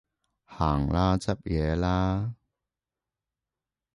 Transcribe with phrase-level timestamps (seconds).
[0.47, 2.33] 行啦，執嘢啦